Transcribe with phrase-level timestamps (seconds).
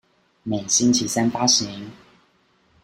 [0.41, 1.91] 每星期三發行